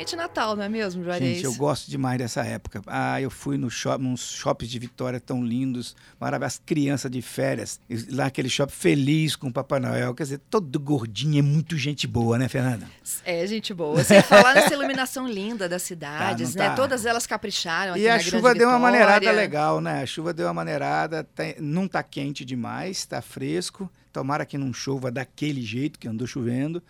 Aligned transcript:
É 0.00 0.04
praticamente 0.04 0.16
Natal, 0.16 0.56
não 0.56 0.62
é 0.64 0.68
mesmo, 0.68 1.04
Juarez? 1.04 1.36
Gente, 1.36 1.44
eu 1.44 1.54
gosto 1.54 1.90
demais 1.90 2.18
dessa 2.18 2.42
época. 2.42 2.80
Ah, 2.86 3.20
eu 3.20 3.30
fui 3.30 3.58
no 3.58 3.70
shopping, 3.70 4.06
uns 4.06 4.30
shoppings 4.32 4.70
de 4.70 4.78
Vitória 4.78 5.20
tão 5.20 5.44
lindos, 5.44 5.94
maravilhosos, 6.18 6.40
as 6.40 6.62
crianças 6.64 7.10
de 7.10 7.20
férias, 7.20 7.78
lá 8.10 8.26
aquele 8.26 8.48
shopping 8.48 8.72
feliz 8.72 9.36
com 9.36 9.48
o 9.48 9.52
Papai 9.52 9.78
Noel, 9.78 10.14
quer 10.14 10.22
dizer, 10.22 10.40
todo 10.48 10.78
gordinho, 10.80 11.38
é 11.38 11.42
muito 11.42 11.76
gente 11.76 12.06
boa, 12.06 12.38
né, 12.38 12.48
Fernanda? 12.48 12.86
É, 13.24 13.46
gente 13.46 13.74
boa. 13.74 14.02
Sem 14.02 14.22
falar 14.22 14.54
nessa 14.54 14.72
iluminação 14.72 15.28
linda 15.28 15.68
das 15.68 15.82
cidades, 15.82 16.54
Tá, 16.54 16.62
né? 16.62 16.68
tá. 16.70 16.74
Todas 16.76 17.04
elas 17.04 17.26
capricharam 17.26 17.92
aqui 17.92 18.02
E 18.02 18.08
a 18.08 18.18
chuva 18.18 18.54
deu 18.54 18.68
uma 18.68 18.78
maneirada 18.78 19.30
legal, 19.30 19.80
né? 19.80 20.02
A 20.02 20.06
chuva 20.06 20.32
deu 20.32 20.46
uma 20.46 20.54
maneirada, 20.54 21.24
tem- 21.24 21.56
não 21.60 21.86
tá 21.86 22.02
quente 22.02 22.44
demais, 22.44 23.04
tá 23.04 23.20
fresco. 23.20 23.90
Tomara 24.12 24.44
que 24.46 24.56
não 24.58 24.72
chova 24.72 25.10
daquele 25.10 25.62
jeito 25.62 25.98
que 25.98 26.08
andou 26.08 26.26
chovendo. 26.26 26.82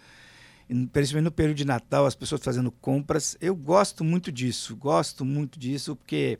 Principalmente 0.92 1.24
no 1.24 1.32
período 1.32 1.56
de 1.56 1.64
Natal, 1.64 2.06
as 2.06 2.14
pessoas 2.14 2.40
fazendo 2.42 2.70
compras. 2.70 3.36
Eu 3.40 3.54
gosto 3.54 4.04
muito 4.04 4.30
disso, 4.30 4.76
gosto 4.76 5.24
muito 5.24 5.58
disso, 5.58 5.96
porque, 5.96 6.38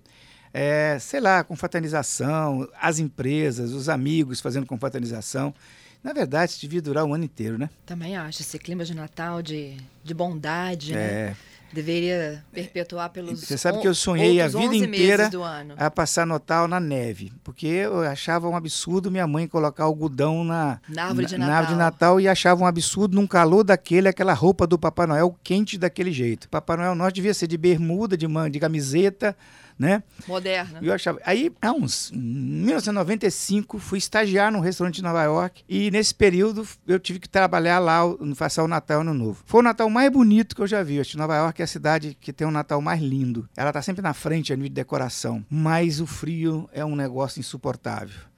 é, 0.52 0.98
sei 1.00 1.20
lá, 1.20 1.42
confraternização, 1.42 2.68
as 2.80 2.98
empresas, 2.98 3.72
os 3.72 3.88
amigos 3.88 4.40
fazendo 4.40 4.66
confraternização. 4.66 5.54
Na 6.02 6.12
verdade, 6.12 6.52
isso 6.52 6.60
devia 6.60 6.80
durar 6.80 7.04
o 7.04 7.12
ano 7.12 7.24
inteiro, 7.24 7.58
né? 7.58 7.68
Também 7.84 8.16
acho, 8.16 8.40
esse 8.40 8.58
clima 8.58 8.84
de 8.84 8.94
Natal, 8.94 9.42
de, 9.42 9.76
de 10.02 10.14
bondade, 10.14 10.94
né? 10.94 11.36
É. 11.70 11.74
Deveria 11.74 12.44
perpetuar 12.52 13.10
pelos 13.10 13.40
Você 13.40 13.56
sabe 13.56 13.80
que 13.80 13.86
eu 13.88 13.94
sonhei 13.94 14.40
a 14.40 14.46
vida 14.48 14.58
11 14.58 14.76
inteira 14.78 15.16
meses 15.24 15.30
do 15.30 15.42
ano. 15.42 15.74
a 15.76 15.90
passar 15.90 16.26
Natal 16.26 16.66
na 16.66 16.80
neve, 16.80 17.32
porque 17.44 17.66
eu 17.66 18.00
achava 18.00 18.48
um 18.48 18.56
absurdo 18.56 19.10
minha 19.10 19.26
mãe 19.26 19.46
colocar 19.46 19.84
algodão 19.84 20.42
na, 20.44 20.80
Na 20.88 21.04
árvore 21.06 21.26
de 21.26 21.38
na 21.38 21.46
árvore 21.46 21.66
de 21.74 21.78
Natal. 21.78 21.92
Natal 22.16 22.20
e 22.20 22.28
achava 22.28 22.62
um 22.62 22.66
absurdo 22.66 23.14
num 23.14 23.26
calor 23.26 23.62
daquele, 23.62 24.08
aquela 24.08 24.32
roupa 24.34 24.66
do 24.66 24.78
Papai 24.78 25.06
Noel 25.06 25.36
quente 25.44 25.78
daquele 25.78 26.12
jeito. 26.12 26.48
Papai 26.48 26.76
Noel 26.76 26.94
nós 26.94 27.12
devia 27.12 27.32
ser 27.32 27.46
de 27.46 27.56
bermuda, 27.56 28.16
de, 28.16 28.26
man- 28.26 28.50
de 28.50 28.58
camiseta, 28.58 29.36
né? 29.80 30.02
Moderna. 30.28 30.78
Eu 30.82 30.92
achava. 30.92 31.18
Aí, 31.24 31.50
há 31.62 31.72
uns. 31.72 32.12
Em 32.12 32.18
1995, 32.18 33.78
fui 33.78 33.98
estagiar 33.98 34.52
num 34.52 34.60
restaurante 34.60 34.96
de 34.96 35.02
Nova 35.02 35.22
York. 35.24 35.62
E 35.68 35.90
nesse 35.90 36.14
período 36.14 36.66
eu 36.86 36.98
tive 37.00 37.18
que 37.18 37.28
trabalhar 37.28 37.78
lá, 37.78 38.04
o- 38.04 38.36
passar 38.36 38.62
o 38.62 38.68
Natal 38.68 39.00
Ano 39.00 39.14
Novo. 39.14 39.42
Foi 39.46 39.60
o 39.60 39.62
Natal 39.62 39.88
mais 39.88 40.10
bonito 40.12 40.54
que 40.54 40.62
eu 40.62 40.66
já 40.66 40.82
vi. 40.82 40.96
Eu 40.96 41.00
acho 41.00 41.12
que 41.12 41.16
Nova 41.16 41.34
York 41.36 41.60
é 41.60 41.64
a 41.64 41.68
cidade 41.68 42.16
que 42.20 42.32
tem 42.32 42.46
um 42.46 42.50
Natal 42.50 42.80
mais 42.82 43.00
lindo. 43.00 43.48
Ela 43.56 43.72
tá 43.72 43.80
sempre 43.80 44.02
na 44.02 44.12
frente 44.14 44.52
a 44.52 44.56
nível 44.56 44.68
de 44.68 44.74
decoração. 44.74 45.44
Mas 45.48 46.00
o 46.00 46.06
frio 46.06 46.68
é 46.72 46.84
um 46.84 46.94
negócio 46.94 47.40
insuportável. 47.40 48.29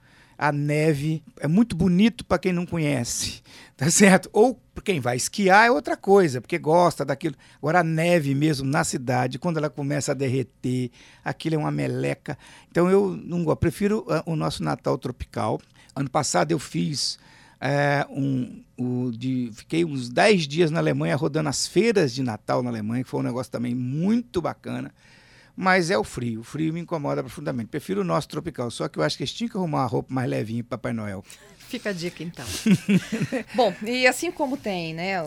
A 0.43 0.51
neve 0.51 1.23
é 1.39 1.47
muito 1.47 1.73
bonito 1.73 2.25
para 2.25 2.37
quem 2.37 2.51
não 2.51 2.65
conhece, 2.65 3.41
tá 3.77 3.89
certo? 3.89 4.29
Ou 4.33 4.61
quem 4.83 4.99
vai 4.99 5.15
esquiar 5.15 5.67
é 5.67 5.71
outra 5.71 5.95
coisa, 5.95 6.41
porque 6.41 6.57
gosta 6.57 7.05
daquilo. 7.05 7.33
Agora 7.59 7.79
a 7.79 7.83
neve 7.83 8.35
mesmo 8.35 8.67
na 8.67 8.83
cidade, 8.83 9.39
quando 9.39 9.55
ela 9.55 9.69
começa 9.69 10.11
a 10.11 10.13
derreter, 10.13 10.91
aquilo 11.23 11.55
é 11.55 11.57
uma 11.57 11.71
meleca. 11.71 12.37
Então 12.69 12.89
eu 12.89 13.17
não 13.23 13.45
gosto, 13.45 13.59
prefiro 13.59 14.05
ah, 14.09 14.21
o 14.25 14.35
nosso 14.35 14.61
Natal 14.61 14.97
tropical. 14.97 15.61
Ano 15.95 16.09
passado 16.09 16.51
eu 16.51 16.59
fiz 16.59 17.17
é, 17.61 18.05
um, 18.09 18.61
o 18.77 19.11
de, 19.11 19.49
fiquei 19.53 19.85
uns 19.85 20.09
10 20.09 20.45
dias 20.45 20.71
na 20.71 20.79
Alemanha 20.79 21.15
rodando 21.15 21.47
as 21.47 21.65
feiras 21.65 22.13
de 22.13 22.21
Natal 22.21 22.61
na 22.61 22.69
Alemanha, 22.69 23.05
que 23.05 23.09
foi 23.09 23.21
um 23.21 23.23
negócio 23.23 23.49
também 23.49 23.73
muito 23.73 24.41
bacana. 24.41 24.93
Mas 25.55 25.91
é 25.91 25.97
o 25.97 26.03
frio, 26.03 26.41
o 26.41 26.43
frio 26.43 26.73
me 26.73 26.79
incomoda 26.79 27.21
profundamente. 27.21 27.69
Prefiro 27.69 28.01
o 28.01 28.03
nosso 28.03 28.27
tropical, 28.27 28.71
só 28.71 28.87
que 28.87 28.97
eu 28.97 29.03
acho 29.03 29.17
que 29.17 29.23
eles 29.23 29.33
tinham 29.33 29.49
que 29.49 29.57
arrumar 29.57 29.81
uma 29.81 29.87
roupa 29.87 30.13
mais 30.13 30.29
levinha 30.29 30.63
para 30.63 30.77
Papai 30.77 30.93
Noel. 30.93 31.23
Fica 31.57 31.89
a 31.89 31.93
dica, 31.93 32.23
então. 32.23 32.45
Bom, 33.55 33.73
e 33.83 34.07
assim 34.07 34.31
como 34.31 34.57
tem, 34.57 34.93
né, 34.93 35.23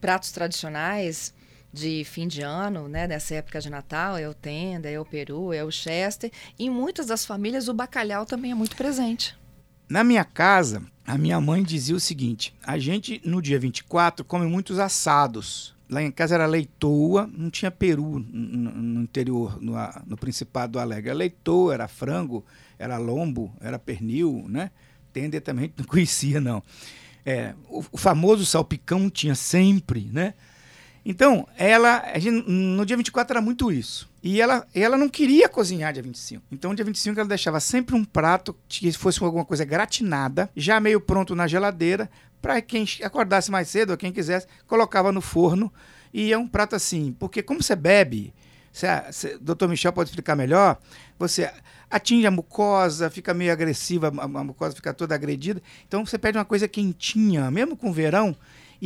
pratos 0.00 0.32
tradicionais 0.32 1.34
de 1.72 2.04
fim 2.04 2.28
de 2.28 2.40
ano, 2.40 2.88
né, 2.88 3.06
nessa 3.06 3.34
época 3.34 3.60
de 3.60 3.68
Natal, 3.68 4.16
é 4.16 4.28
o 4.28 4.34
tenda, 4.34 4.88
é 4.88 4.98
o 5.00 5.04
peru, 5.04 5.52
é 5.52 5.64
o 5.64 5.70
chester, 5.70 6.30
em 6.58 6.70
muitas 6.70 7.06
das 7.06 7.26
famílias 7.26 7.68
o 7.68 7.74
bacalhau 7.74 8.24
também 8.24 8.52
é 8.52 8.54
muito 8.54 8.76
presente. 8.76 9.36
Na 9.88 10.04
minha 10.04 10.24
casa, 10.24 10.82
a 11.06 11.18
minha 11.18 11.40
mãe 11.40 11.62
dizia 11.62 11.94
o 11.94 12.00
seguinte: 12.00 12.54
a 12.62 12.78
gente 12.78 13.20
no 13.24 13.42
dia 13.42 13.58
24 13.58 14.24
come 14.24 14.46
muitos 14.46 14.78
assados. 14.78 15.73
Lá 15.88 16.02
em 16.02 16.10
casa 16.10 16.34
era 16.34 16.46
leitoa, 16.46 17.28
não 17.32 17.50
tinha 17.50 17.70
peru 17.70 18.18
no, 18.18 19.02
interior, 19.02 19.60
no, 19.60 19.74
no 20.06 20.16
Principado 20.16 20.72
do 20.72 20.78
Alegre. 20.78 21.10
Era 21.10 21.18
leitoa, 21.18 21.74
era 21.74 21.88
frango, 21.88 22.44
era 22.78 22.96
lombo, 22.96 23.54
era 23.60 23.78
pernil, 23.78 24.46
né? 24.48 24.70
Tender 25.12 25.42
também 25.42 25.72
não 25.76 25.84
conhecia, 25.86 26.40
não. 26.40 26.62
É, 27.24 27.54
o, 27.68 27.84
o 27.92 27.96
famoso 27.98 28.44
salpicão 28.46 29.10
tinha 29.10 29.34
sempre, 29.34 30.10
né? 30.12 30.34
Então, 31.04 31.46
ela, 31.58 32.02
gente, 32.18 32.48
no 32.48 32.86
dia 32.86 32.96
24 32.96 33.36
era 33.36 33.44
muito 33.44 33.70
isso. 33.70 34.08
E 34.22 34.40
ela, 34.40 34.66
ela 34.74 34.96
não 34.96 35.08
queria 35.08 35.48
cozinhar 35.48 35.92
dia 35.92 36.02
25. 36.02 36.42
Então, 36.50 36.74
dia 36.74 36.84
25 36.84 37.20
ela 37.20 37.28
deixava 37.28 37.60
sempre 37.60 37.94
um 37.94 38.04
prato 38.04 38.56
que 38.66 38.90
fosse 38.92 39.22
alguma 39.22 39.44
coisa 39.44 39.64
gratinada, 39.66 40.48
já 40.56 40.80
meio 40.80 41.00
pronto 41.00 41.34
na 41.34 41.46
geladeira, 41.46 42.10
para 42.40 42.60
quem 42.62 42.86
acordasse 43.02 43.50
mais 43.50 43.68
cedo 43.68 43.90
ou 43.90 43.96
quem 43.96 44.12
quisesse, 44.12 44.46
colocava 44.66 45.12
no 45.12 45.20
forno. 45.20 45.70
E 46.12 46.32
é 46.32 46.38
um 46.38 46.48
prato 46.48 46.74
assim, 46.74 47.14
porque 47.18 47.42
como 47.42 47.62
você 47.62 47.76
bebe, 47.76 48.32
você, 48.72 49.38
doutor 49.40 49.68
Michel 49.68 49.92
pode 49.92 50.08
explicar 50.08 50.34
melhor, 50.34 50.78
você 51.18 51.52
atinge 51.90 52.26
a 52.26 52.30
mucosa, 52.30 53.10
fica 53.10 53.34
meio 53.34 53.52
agressiva, 53.52 54.12
a, 54.16 54.24
a 54.24 54.44
mucosa 54.44 54.74
fica 54.74 54.94
toda 54.94 55.14
agredida. 55.14 55.62
Então, 55.86 56.04
você 56.04 56.16
pede 56.16 56.38
uma 56.38 56.44
coisa 56.44 56.66
quentinha, 56.66 57.50
mesmo 57.50 57.76
com 57.76 57.92
verão, 57.92 58.34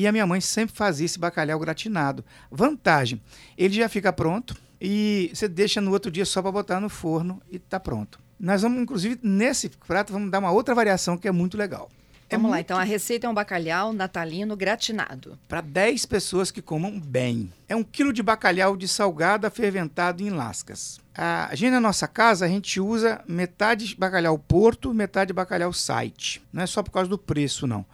e 0.01 0.07
a 0.07 0.13
minha 0.13 0.25
mãe 0.27 0.41
sempre 0.41 0.77
fazia 0.77 1.05
esse 1.07 1.19
bacalhau 1.19 1.59
gratinado. 1.59 2.25
Vantagem, 2.53 3.21
ele 3.57 3.75
já 3.75 3.89
fica 3.89 4.13
pronto 4.13 4.55
e 4.81 5.29
você 5.35 5.49
deixa 5.49 5.81
no 5.81 5.91
outro 5.91 6.09
dia 6.09 6.25
só 6.25 6.41
para 6.41 6.53
botar 6.53 6.79
no 6.79 6.89
forno 6.89 7.43
e 7.51 7.59
tá 7.59 7.81
pronto. 7.81 8.21
Nós 8.39 8.63
vamos, 8.63 8.81
inclusive, 8.81 9.19
nesse 9.23 9.69
prato, 9.69 10.13
vamos 10.13 10.31
dar 10.31 10.39
uma 10.39 10.53
outra 10.53 10.73
variação 10.73 11.17
que 11.19 11.27
é 11.27 11.33
muito 11.33 11.57
legal. 11.57 11.91
É 12.31 12.37
Vamos 12.37 12.51
lá, 12.51 12.57
muito- 12.59 12.67
então 12.67 12.79
a 12.79 12.85
receita 12.85 13.27
é 13.27 13.31
um 13.31 13.35
bacalhau 13.35 13.93
natalino 13.93 14.55
gratinado. 14.57 15.37
Para 15.49 15.61
10 15.63 16.07
pessoas 16.07 16.51
que 16.53 16.63
comam 16.63 17.01
bem. 17.01 17.51
É 17.69 17.75
um 17.75 17.83
quilo 17.83 18.13
de 18.13 18.23
bacalhau 18.23 18.77
de 18.77 18.87
salgada 18.87 19.51
fermentado 19.51 20.23
em 20.23 20.31
lascas. 20.31 21.01
A 21.13 21.53
gente 21.55 21.73
na 21.73 21.81
nossa 21.81 22.07
casa, 22.07 22.45
a 22.45 22.49
gente 22.49 22.79
usa 22.81 23.21
metade 23.27 23.97
bacalhau 23.99 24.39
porto, 24.39 24.95
metade 24.95 25.33
bacalhau 25.33 25.73
site. 25.73 26.41
Não 26.53 26.63
é 26.63 26.67
só 26.67 26.85
por 26.85 26.93
causa 26.93 27.11
do 27.11 27.19
preço, 27.19 27.67
não. 27.67 27.85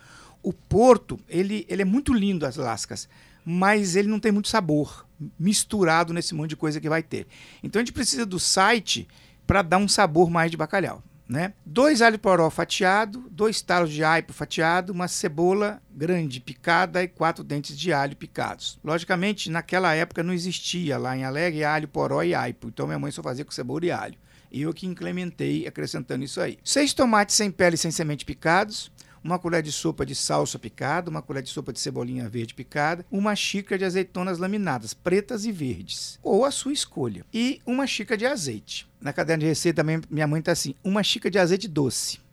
O 0.45 0.53
porto, 0.53 1.19
ele, 1.29 1.67
ele 1.69 1.83
é 1.83 1.85
muito 1.85 2.13
lindo, 2.13 2.47
as 2.47 2.57
lascas, 2.57 3.09
mas 3.45 3.97
ele 3.97 4.09
não 4.09 4.21
tem 4.21 4.31
muito 4.31 4.49
sabor 4.49 5.05
misturado 5.39 6.13
nesse 6.13 6.35
monte 6.35 6.51
de 6.51 6.57
coisa 6.57 6.81
que 6.81 6.89
vai 6.89 7.03
ter. 7.03 7.27
Então 7.63 7.81
a 7.81 7.85
gente 7.85 7.95
precisa 7.95 8.27
do 8.27 8.39
site 8.39 9.09
para 9.47 9.63
dar 9.63 9.79
um 9.79 9.89
sabor 9.89 10.31
mais 10.31 10.51
de 10.51 10.57
bacalhau. 10.57 11.03
Né? 11.27 11.55
Dois 11.65 12.03
alho 12.03 12.19
poró 12.19 12.51
fatiado, 12.51 13.27
dois 13.31 13.63
talos 13.63 13.91
de 13.91 14.05
aipo 14.05 14.35
fatiado, 14.35 14.93
uma 14.93 15.09
cebola 15.09 15.81
grande 15.91 16.39
picada 16.39 17.03
e 17.03 17.09
quatro 17.09 17.43
dentes 17.43 17.79
de 17.79 17.95
alho 17.95 18.15
picados. 18.15 18.79
Logicamente, 18.85 19.51
naquela 19.51 19.95
época 19.95 20.23
não 20.23 20.35
existia 20.35 20.99
lá 20.99 21.17
em 21.17 21.25
Alegre 21.25 21.65
alho 21.65 21.89
poró 21.89 22.23
e 22.23 22.35
aipo, 22.35 22.69
então 22.69 22.87
minha 22.87 22.99
mãe 22.99 23.11
só 23.11 23.23
fazia 23.23 23.45
com 23.45 23.51
cebola 23.51 23.87
e 23.87 23.91
alho. 23.91 24.19
E 24.53 24.63
eu 24.63 24.75
que 24.75 24.87
incrementei 24.87 25.67
acrescentando 25.67 26.23
isso 26.23 26.43
aí. 26.43 26.59
Seis 26.63 26.93
tomates 26.93 27.35
sem 27.35 27.51
pele 27.51 27.77
e 27.77 27.79
sem 27.79 27.91
semente 27.91 28.27
picados, 28.27 28.93
uma 29.25 29.39
colher 29.39 29.63
de 29.63 29.73
sopa 29.73 30.05
de 30.05 30.15
salsa 30.15 30.59
picada, 30.59 31.11
uma 31.11 31.23
colher 31.23 31.43
de 31.43 31.49
sopa 31.49 31.73
de 31.73 31.81
cebolinha 31.81 32.29
verde 32.29 32.55
picada, 32.55 33.07
uma 33.11 33.35
xícara 33.35 33.79
de 33.79 33.85
azeitonas 33.87 34.39
laminadas, 34.39 34.93
pretas 34.93 35.47
e 35.47 35.51
verdes, 35.51 36.19
ou 36.23 36.45
a 36.45 36.51
sua 36.51 36.75
escolha, 36.75 37.25
e 37.33 37.61
uma 37.65 37.87
xícara 37.87 38.19
de 38.19 38.27
azeite. 38.27 38.87
Na 39.01 39.13
caderno 39.13 39.41
de 39.41 39.49
receita 39.49 39.83
minha 39.83 40.27
mãe 40.27 40.43
tá 40.43 40.53
assim, 40.53 40.75
uma 40.85 41.03
xícara 41.03 41.31
de 41.31 41.39
azeite 41.39 41.67
doce. 41.67 42.24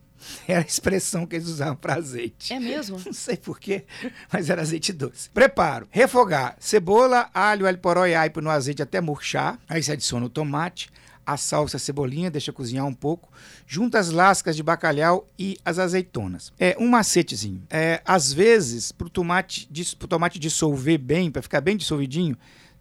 Era 0.47 0.61
a 0.61 0.65
expressão 0.65 1.25
que 1.25 1.35
eles 1.35 1.47
usavam 1.47 1.75
para 1.75 1.95
azeite. 1.95 2.53
É 2.53 2.59
mesmo? 2.59 2.99
Não 3.05 3.13
sei 3.13 3.37
porquê, 3.37 3.85
mas 4.31 4.49
era 4.49 4.61
azeite 4.61 4.93
doce. 4.93 5.29
Preparo. 5.29 5.87
Refogar 5.91 6.55
cebola, 6.59 7.29
alho, 7.33 7.67
alho 7.67 7.77
poró 7.77 8.05
e 8.05 8.15
aipo 8.15 8.41
no 8.41 8.49
azeite 8.49 8.81
até 8.81 9.01
murchar. 9.01 9.59
Aí 9.67 9.81
você 9.81 9.93
adiciona 9.93 10.25
o 10.25 10.29
tomate, 10.29 10.89
a 11.25 11.37
salsa, 11.37 11.77
a 11.77 11.79
cebolinha, 11.79 12.31
deixa 12.31 12.51
cozinhar 12.51 12.85
um 12.85 12.93
pouco. 12.93 13.29
Junta 13.65 13.99
as 13.99 14.09
lascas 14.09 14.55
de 14.55 14.63
bacalhau 14.63 15.27
e 15.37 15.57
as 15.63 15.79
azeitonas. 15.79 16.51
É 16.59 16.75
um 16.79 16.87
macetezinho. 16.87 17.63
É, 17.69 18.01
às 18.05 18.33
vezes, 18.33 18.91
para 18.91 19.07
o 19.07 19.09
tomate, 19.09 19.69
pro 19.97 20.07
tomate 20.07 20.39
dissolver 20.39 20.97
bem, 20.97 21.31
para 21.31 21.41
ficar 21.41 21.61
bem 21.61 21.77
dissolvidinho, 21.77 22.37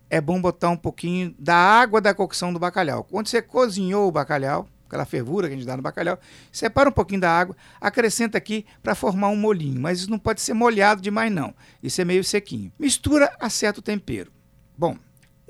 é 0.09 0.21
bom 0.21 0.41
botar 0.41 0.71
um 0.71 0.77
pouquinho 0.77 1.35
da 1.39 1.55
água 1.55 2.01
da 2.01 2.13
cocção 2.13 2.53
do 2.53 2.59
bacalhau. 2.59 3.05
Quando 3.05 3.29
você 3.29 3.41
cozinhou 3.41 4.09
o 4.09 4.13
bacalhau, 4.13 4.69
aquela 4.91 5.05
fervura 5.05 5.47
que 5.47 5.55
a 5.55 5.57
gente 5.57 5.67
dá 5.67 5.77
no 5.77 5.83
bacalhau, 5.83 6.19
separa 6.51 6.89
um 6.89 6.93
pouquinho 6.93 7.21
da 7.21 7.31
água, 7.31 7.57
acrescenta 7.81 8.37
aqui 8.37 8.67
para 8.83 8.97
formar 8.97 9.29
um 9.29 9.37
molinho, 9.37 9.81
mas 9.81 10.01
isso 10.01 10.11
não 10.11 10.19
pode 10.19 10.41
ser 10.41 10.53
molhado 10.53 11.01
demais 11.01 11.33
não. 11.33 11.55
Isso 11.81 12.01
é 12.01 12.05
meio 12.05 12.25
sequinho. 12.25 12.73
Mistura, 12.79 13.33
acerta 13.39 13.79
o 13.79 13.83
tempero. 13.83 14.33
Bom, 14.77 14.97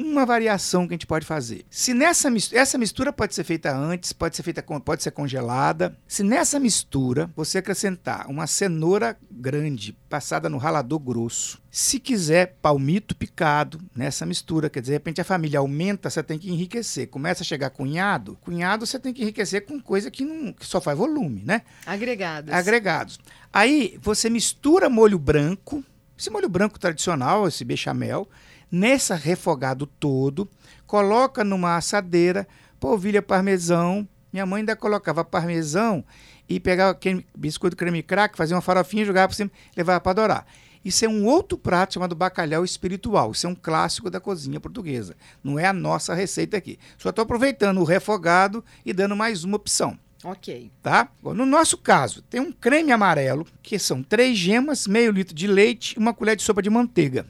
uma 0.01 0.25
variação 0.25 0.87
que 0.87 0.95
a 0.95 0.97
gente 0.97 1.07
pode 1.07 1.27
fazer. 1.27 1.65
Se 1.71 1.93
nessa 1.93 2.31
mistura, 2.31 2.61
essa 2.61 2.79
mistura 2.79 3.13
pode 3.13 3.35
ser 3.35 3.45
feita 3.45 3.75
antes, 3.75 4.13
pode 4.13 4.37
ser 4.37 4.43
feita 4.43 4.63
pode 4.63 5.03
ser 5.03 5.11
congelada. 5.11 5.97
Se 6.07 6.23
nessa 6.23 6.59
mistura 6.59 7.31
você 7.37 7.59
acrescentar 7.59 8.29
uma 8.29 8.47
cenoura 8.47 9.17
grande 9.31 9.97
passada 10.09 10.49
no 10.49 10.59
ralador 10.59 10.99
grosso, 10.99 11.61
se 11.71 12.01
quiser 12.01 12.57
palmito 12.61 13.15
picado 13.15 13.81
nessa 13.95 14.27
mistura, 14.27 14.69
quer 14.69 14.81
dizer, 14.81 14.93
de 14.93 14.97
repente 14.97 15.21
a 15.21 15.25
família 15.25 15.61
aumenta, 15.61 16.11
você 16.11 16.23
tem 16.23 16.39
que 16.39 16.51
enriquecer. 16.51 17.09
Começa 17.09 17.43
a 17.43 17.47
chegar 17.47 17.71
cunhado, 17.71 18.37
cunhado 18.41 18.87
você 18.87 18.99
tem 18.99 19.13
que 19.13 19.23
enriquecer 19.23 19.65
com 19.67 19.81
coisa 19.81 20.11
que, 20.11 20.25
não, 20.25 20.53
que 20.53 20.67
só 20.67 20.81
faz 20.81 20.99
volume, 20.99 21.43
né? 21.45 21.63
Agregados. 21.87 22.53
Agregados. 22.53 23.21
Aí 23.53 23.99
você 24.03 24.29
mistura 24.29 24.89
molho 24.89 25.19
branco, 25.19 25.85
esse 26.19 26.31
molho 26.31 26.49
branco 26.49 26.79
tradicional, 26.79 27.47
esse 27.47 27.65
bechamel, 27.65 28.29
nesse 28.71 29.15
refogado 29.15 29.87
todo, 29.87 30.49
coloca 30.87 31.43
numa 31.45 31.77
assadeira, 31.77 32.47
polvilha 32.79 33.23
parmesão. 33.23 34.07
Minha 34.33 34.47
mãe 34.47 34.61
ainda 34.61 34.77
colocava 34.77 35.25
parmesão 35.25 36.05
e 36.49 36.61
pegava 36.61 36.93
aquele 36.93 37.27
biscoito 37.37 37.77
creme 37.77 38.03
crack, 38.03 38.37
fazia 38.37 38.57
uma 38.57 38.63
farofinha, 38.63 39.05
jogava 39.05 39.29
por 39.29 39.35
cima, 39.35 39.51
levava 39.77 40.01
para 40.01 40.13
adorar. 40.13 40.47
Isso 40.85 41.05
é 41.05 41.09
um 41.09 41.27
outro 41.27 41.59
prato 41.59 41.95
chamado 41.95 42.15
bacalhau 42.15 42.65
espiritual. 42.65 43.33
Isso 43.33 43.47
é 43.47 43.51
um 43.51 43.55
clássico 43.55 44.09
da 44.09 44.19
cozinha 44.19 44.59
portuguesa. 44.59 45.15
Não 45.45 45.59
é 45.59 45.67
a 45.67 45.73
nossa 45.73 46.15
receita 46.15 46.57
aqui. 46.57 46.79
Só 46.97 47.11
estou 47.11 47.23
aproveitando 47.23 47.79
o 47.79 47.85
refogado 47.85 48.65
e 48.85 48.93
dando 48.93 49.15
mais 49.15 49.45
uma 49.45 49.57
opção. 49.57 49.99
Ok. 50.25 50.71
Tá? 50.83 51.11
No 51.23 51.47
nosso 51.47 51.79
caso, 51.79 52.23
tem 52.23 52.41
um 52.41 52.53
creme 52.53 52.93
amarelo, 52.93 53.47
que 53.63 53.79
são 53.79 54.03
três 54.03 54.37
gemas, 54.37 54.87
meio 54.87 55.13
litro 55.13 55.35
de 55.35 55.47
leite 55.47 55.95
e 55.95 55.99
uma 55.99 56.15
colher 56.15 56.37
de 56.37 56.43
sopa 56.43 56.63
de 56.63 56.71
manteiga. 56.71 57.27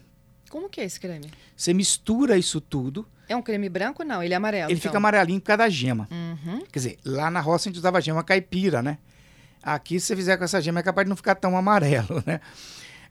Como 0.51 0.69
que 0.69 0.81
é 0.81 0.83
esse 0.83 0.99
creme? 0.99 1.31
Você 1.55 1.73
mistura 1.73 2.37
isso 2.37 2.59
tudo. 2.59 3.07
É 3.29 3.35
um 3.35 3.41
creme 3.41 3.69
branco 3.69 4.03
não? 4.03 4.21
Ele 4.21 4.33
é 4.33 4.37
amarelo. 4.37 4.69
Ele 4.69 4.73
então. 4.73 4.89
fica 4.89 4.97
amarelinho 4.97 5.39
por 5.39 5.47
causa 5.47 5.59
da 5.59 5.69
gema. 5.69 6.09
Uhum. 6.11 6.59
Quer 6.69 6.79
dizer, 6.79 6.99
lá 7.05 7.31
na 7.31 7.39
roça 7.39 7.69
a 7.69 7.71
gente 7.71 7.79
usava 7.79 8.01
gema 8.01 8.21
caipira, 8.21 8.81
né? 8.83 8.97
Aqui, 9.63 9.97
se 9.97 10.07
você 10.07 10.15
fizer 10.17 10.35
com 10.35 10.43
essa 10.43 10.59
gema, 10.61 10.81
é 10.81 10.83
capaz 10.83 11.05
de 11.05 11.09
não 11.09 11.15
ficar 11.15 11.35
tão 11.35 11.55
amarelo, 11.55 12.21
né? 12.27 12.41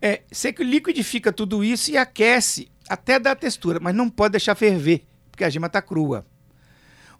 É, 0.02 0.20
você 0.30 0.50
liquidifica 0.58 1.32
tudo 1.32 1.64
isso 1.64 1.90
e 1.90 1.96
aquece 1.96 2.70
até 2.86 3.18
dar 3.18 3.34
textura, 3.36 3.80
mas 3.80 3.94
não 3.94 4.10
pode 4.10 4.32
deixar 4.32 4.54
ferver, 4.54 5.06
porque 5.30 5.42
a 5.42 5.48
gema 5.48 5.66
está 5.66 5.80
crua. 5.80 6.26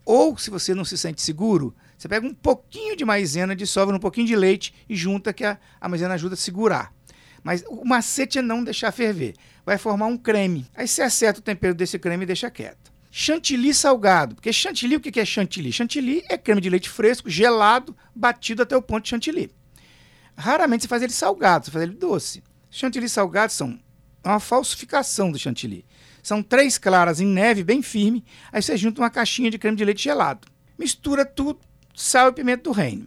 Ou, 0.05 0.37
se 0.37 0.50
você 0.50 0.75
não 0.75 0.84
se 0.84 0.99
sente 0.99 1.23
seguro, 1.23 1.75
você 1.96 2.08
pega 2.08 2.26
um 2.26 2.34
pouquinho 2.34 2.94
de 2.94 3.06
maisena, 3.06 3.56
dissolve 3.56 3.93
um 3.94 3.99
pouquinho 3.99 4.26
de 4.26 4.37
leite 4.37 4.75
e 4.87 4.94
junta, 4.94 5.32
que 5.32 5.44
a, 5.44 5.58
a 5.81 5.88
maisena 5.88 6.14
ajuda 6.14 6.34
a 6.34 6.38
segurar. 6.38 6.93
Mas 7.42 7.64
o 7.69 7.84
macete 7.84 8.38
é 8.38 8.42
não 8.42 8.62
deixar 8.62 8.92
ferver. 8.92 9.34
Vai 9.64 9.78
formar 9.78 10.06
um 10.06 10.16
creme. 10.16 10.66
Aí 10.75 10.87
você 10.87 11.02
acerta 11.02 11.40
o 11.40 11.42
tempero 11.42 11.75
desse 11.75 11.98
creme 11.98 12.25
e 12.25 12.26
deixa 12.26 12.50
quieto. 12.50 12.92
Chantilly 13.10 13.75
salgado. 13.75 14.34
Porque 14.34 14.52
chantilly, 14.52 14.96
o 14.96 15.00
que 15.00 15.19
é 15.19 15.25
chantilly? 15.25 15.72
Chantilly 15.72 16.22
é 16.28 16.37
creme 16.37 16.60
de 16.60 16.70
leite 16.70 16.88
fresco, 16.88 17.28
gelado, 17.28 17.96
batido 18.14 18.62
até 18.62 18.76
o 18.76 18.82
ponto 18.82 19.04
de 19.04 19.10
chantilly. 19.10 19.50
Raramente 20.37 20.82
você 20.82 20.88
faz 20.88 21.02
ele 21.02 21.12
salgado, 21.12 21.66
você 21.66 21.70
faz 21.70 21.82
ele 21.82 21.94
doce. 21.94 22.42
Chantilly 22.70 23.08
salgados 23.08 23.56
são 23.56 23.78
uma 24.25 24.38
falsificação 24.38 25.32
do 25.32 25.38
chantilly. 25.38 25.84
São 26.22 26.42
três 26.42 26.78
claras 26.78 27.20
em 27.20 27.26
neve 27.26 27.64
bem 27.64 27.82
firme, 27.82 28.25
aí 28.52 28.62
você 28.62 28.76
junta 28.76 29.00
uma 29.00 29.10
caixinha 29.10 29.50
de 29.50 29.58
creme 29.58 29.76
de 29.76 29.84
leite 29.84 30.04
gelado. 30.04 30.46
Mistura 30.78 31.25
tudo, 31.25 31.60
sal 31.94 32.28
e 32.28 32.32
pimenta 32.32 32.64
do 32.64 32.72
reino. 32.72 33.06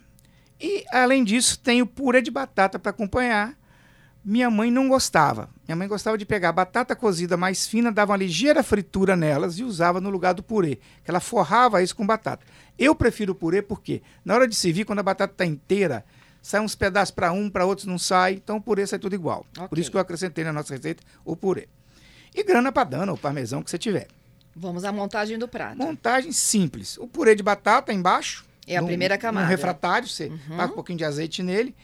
E, 0.60 0.84
além 0.92 1.24
disso, 1.24 1.60
tem 1.60 1.82
o 1.82 1.88
purê 1.88 2.22
de 2.22 2.32
batata 2.32 2.80
para 2.80 2.92
acompanhar. 2.92 3.58
Minha 4.26 4.50
mãe 4.50 4.72
não 4.72 4.88
gostava. 4.88 5.50
Minha 5.68 5.76
mãe 5.76 5.88
gostava 5.88 6.18
de 6.18 6.26
pegar 6.26 6.52
batata 6.54 6.96
cozida 6.96 7.36
mais 7.36 7.68
fina, 7.68 7.92
dava 7.92 8.12
uma 8.14 8.18
ligeira 8.18 8.64
fritura 8.64 9.16
nelas 9.18 9.60
e 9.60 9.64
usava 9.64 10.00
no 10.00 10.10
lugar 10.10 10.34
do 10.34 10.42
purê, 10.42 10.78
que 11.04 11.12
ela 11.12 11.20
forrava 11.20 11.84
isso 11.84 11.96
com 11.96 12.06
batata. 12.08 12.46
Eu 12.80 12.96
prefiro 12.96 13.34
o 13.34 13.36
purê 13.36 13.62
porque, 13.62 14.02
na 14.24 14.34
hora 14.34 14.48
de 14.48 14.56
servir, 14.56 14.86
quando 14.86 15.00
a 15.00 15.04
batata 15.04 15.34
está 15.34 15.46
inteira, 15.46 16.06
sai 16.42 16.62
uns 16.62 16.74
pedaços 16.74 17.12
para 17.12 17.34
um, 17.34 17.50
para 17.50 17.66
outros 17.66 17.86
não 17.86 17.98
sai, 18.00 18.34
então 18.36 18.58
o 18.58 18.62
purê 18.62 18.88
sai 18.88 18.98
tudo 18.98 19.14
igual. 19.14 19.46
Ok. 19.58 19.68
Por 19.68 19.78
isso 19.78 19.92
que 19.92 19.98
eu 19.98 20.02
acrescentei 20.02 20.44
na 20.46 20.54
nossa 20.54 20.74
receita 20.74 21.04
o 21.26 21.36
purê. 21.36 21.68
E 22.34 22.44
grana 22.44 22.72
padano, 22.72 23.12
ou 23.12 23.18
parmesão 23.18 23.62
que 23.62 23.70
você 23.70 23.78
tiver. 23.78 24.08
Vamos 24.56 24.86
à 24.86 24.92
montagem 24.92 25.38
do 25.38 25.48
prato. 25.48 25.78
Montagem 25.78 26.32
simples. 26.32 26.98
O 26.98 27.08
purê 27.08 27.36
de 27.36 27.44
batata 27.44 27.92
embaixo. 27.92 28.46
É 28.66 28.78
a 28.78 28.82
num- 28.82 28.88
primeira 28.88 29.18
camada. 29.18 29.46
Um 29.46 29.50
refratário, 29.50 30.08
você 30.08 30.32
passa 30.48 30.72
um 30.72 30.76
pouquinho 30.76 30.98
de 30.98 31.04
azeite 31.04 31.44
nele. 31.44 31.76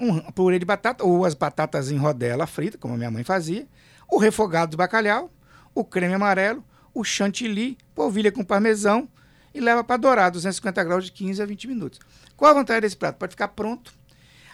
Um 0.00 0.20
purê 0.32 0.58
de 0.58 0.64
batata, 0.64 1.04
ou 1.04 1.24
as 1.24 1.34
batatas 1.34 1.90
em 1.90 1.96
rodela 1.96 2.46
frita, 2.46 2.78
como 2.78 2.94
a 2.94 2.96
minha 2.96 3.10
mãe 3.10 3.24
fazia. 3.24 3.66
O 4.10 4.18
refogado 4.18 4.70
de 4.70 4.76
bacalhau. 4.76 5.32
O 5.74 5.84
creme 5.84 6.14
amarelo. 6.14 6.64
O 6.94 7.04
chantilly, 7.04 7.76
polvilha 7.94 8.32
com 8.32 8.44
parmesão. 8.44 9.08
E 9.54 9.60
leva 9.60 9.82
para 9.82 9.96
dourar, 9.96 10.30
250 10.30 10.84
graus 10.84 11.04
de 11.04 11.12
15 11.12 11.42
a 11.42 11.46
20 11.46 11.68
minutos. 11.68 12.00
Qual 12.36 12.50
a 12.50 12.54
vantagem 12.54 12.82
desse 12.82 12.96
prato? 12.96 13.16
Pode 13.16 13.32
ficar 13.32 13.48
pronto. 13.48 13.92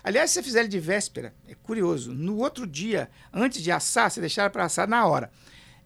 Aliás, 0.03 0.31
se 0.31 0.35
você 0.35 0.43
fizer 0.43 0.61
ele 0.61 0.69
de 0.69 0.79
véspera, 0.79 1.35
é 1.49 1.55
curioso. 1.55 2.13
No 2.13 2.37
outro 2.37 2.67
dia, 2.67 3.11
antes 3.33 3.63
de 3.63 3.71
assar, 3.71 4.11
você 4.11 4.21
deixar 4.21 4.51
para 4.51 4.65
assar 4.65 4.87
na 4.87 5.07
hora. 5.07 5.31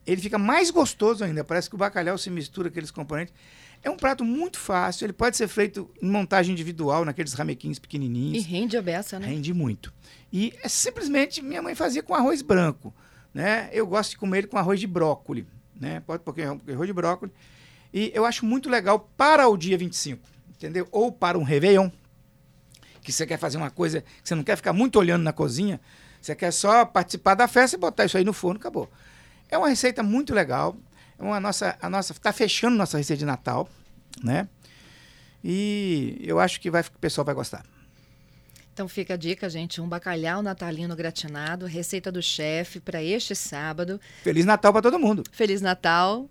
Ele 0.05 0.21
fica 0.21 0.39
mais 0.39 0.71
gostoso 0.71 1.23
ainda. 1.23 1.45
Parece 1.45 1.69
que 1.69 1.75
o 1.75 1.79
bacalhau 1.79 2.19
se 2.19 2.31
mistura 2.31 2.69
com 2.69 2.73
aqueles 2.73 2.91
componentes. 2.91 3.33
É 3.83 3.91
um 3.91 3.97
prato 3.97 4.25
muito 4.25 4.59
fácil. 4.59 5.05
Ele 5.07 5.13
pode 5.13 5.37
ser 5.37 5.49
feito 5.49 5.91
em 6.03 6.09
montagem 6.11 6.53
individual, 6.53 7.05
naqueles 7.05 7.33
ramequinhos 7.33 7.79
E 7.79 7.81
pequenininhos. 7.81 8.45
rende 8.45 8.77
a 8.77 8.83
beça, 8.83 9.19
né? 9.19 9.27
Rende 9.27 9.55
muito. 9.55 9.93
E 10.33 10.53
é 10.63 10.69
simplesmente 10.69 11.43
minha 11.43 11.63
mãe 11.63 11.75
fazia 11.75 12.03
com 12.03 12.15
arroz 12.15 12.43
branco. 12.43 12.93
Né? 13.33 13.69
Eu 13.73 13.87
gosto 13.87 14.11
de 14.11 14.17
comer 14.19 14.39
ele 14.39 14.47
com 14.49 14.59
arroz 14.59 14.81
de 14.81 14.87
brócoli. 14.87 15.47
Né? 15.79 16.01
Pode 16.01 16.23
pôr 16.23 16.35
arroz 16.41 16.87
de 16.87 16.93
brócoli. 16.93 17.33
E 17.93 18.11
eu 18.15 18.25
acho 18.25 18.45
muito 18.45 18.69
legal 18.69 19.11
para 19.17 19.49
o 19.49 19.57
dia 19.57 19.79
25, 19.79 20.23
entendeu? 20.51 20.87
Ou 20.91 21.11
para 21.11 21.39
um 21.39 21.43
Réveillon, 21.43 21.91
que 23.01 23.13
você 23.13 23.27
quer 23.27 23.39
fazer 23.39 23.57
uma 23.57 23.71
coisa 23.71 24.03
que 24.03 24.29
você 24.29 24.35
não 24.35 24.43
quer 24.45 24.57
ficar 24.57 24.73
muito 24.73 24.99
olhando 24.99 25.23
na 25.23 25.33
cozinha, 25.33 25.81
você 26.21 26.35
quer 26.35 26.51
só 26.51 26.85
participar 26.85 27.35
da 27.35 27.49
festa 27.49 27.77
e 27.77 27.81
botar 27.81 28.05
isso 28.05 28.19
aí 28.19 28.25
no 28.25 28.33
forno, 28.33 28.59
acabou. 28.59 28.91
É 29.49 29.57
uma 29.57 29.69
receita 29.69 30.03
muito 30.03 30.35
legal. 30.35 30.77
Uma 31.19 31.41
nossa, 31.41 31.77
a 31.81 31.91
nossa 31.91 32.13
está 32.13 32.33
fechando 32.33 32.77
nossa 32.77 32.97
receita 32.97 33.19
de 33.19 33.25
Natal, 33.25 33.69
né? 34.23 34.49
E 35.43 36.19
eu 36.23 36.39
acho 36.39 36.61
que 36.61 36.71
vai, 36.71 36.83
o 36.83 36.99
pessoal 37.01 37.25
vai 37.25 37.35
gostar. 37.35 37.65
Então 38.73 38.87
fica 38.87 39.15
a 39.15 39.17
dica, 39.17 39.51
gente, 39.51 39.81
um 39.81 39.89
bacalhau 39.89 40.41
natalino 40.41 40.95
gratinado, 40.95 41.67
receita 41.67 42.13
do 42.13 42.23
chefe 42.23 42.79
para 42.79 43.03
este 43.03 43.35
sábado. 43.35 44.01
Feliz 44.23 44.45
Natal 44.45 44.73
para 44.73 44.83
todo 44.83 45.01
mundo. 45.01 45.25
Feliz 45.33 45.61
Natal 45.61 46.29